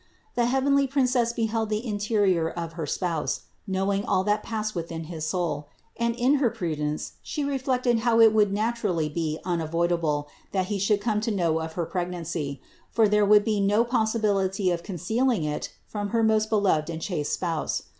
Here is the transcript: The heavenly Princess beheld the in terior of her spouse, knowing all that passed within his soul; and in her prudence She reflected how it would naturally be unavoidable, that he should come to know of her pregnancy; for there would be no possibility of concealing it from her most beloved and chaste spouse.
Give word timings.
The 0.33 0.47
heavenly 0.47 0.87
Princess 0.87 1.31
beheld 1.31 1.69
the 1.69 1.77
in 1.85 1.99
terior 1.99 2.51
of 2.55 2.73
her 2.73 2.87
spouse, 2.87 3.41
knowing 3.67 4.03
all 4.03 4.23
that 4.23 4.41
passed 4.41 4.73
within 4.73 5.03
his 5.03 5.27
soul; 5.27 5.67
and 5.95 6.15
in 6.15 6.37
her 6.41 6.49
prudence 6.49 7.11
She 7.21 7.43
reflected 7.43 7.99
how 7.99 8.19
it 8.19 8.33
would 8.33 8.51
naturally 8.51 9.09
be 9.09 9.37
unavoidable, 9.45 10.27
that 10.53 10.65
he 10.73 10.79
should 10.79 11.01
come 11.01 11.21
to 11.21 11.29
know 11.29 11.59
of 11.59 11.73
her 11.73 11.85
pregnancy; 11.85 12.59
for 12.89 13.07
there 13.07 13.25
would 13.27 13.43
be 13.43 13.59
no 13.61 13.83
possibility 13.83 14.71
of 14.71 14.81
concealing 14.81 15.43
it 15.43 15.71
from 15.85 16.09
her 16.09 16.23
most 16.23 16.49
beloved 16.49 16.89
and 16.89 16.99
chaste 17.03 17.33
spouse. 17.33 17.83